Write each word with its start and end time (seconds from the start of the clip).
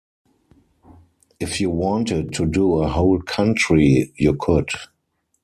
If 1.39 1.61
you 1.61 1.69
wanted 1.69 2.33
to 2.33 2.47
do 2.47 2.79
a 2.79 2.87
whole 2.87 3.19
country, 3.21 4.11
you 4.17 4.33
could. 4.33 4.69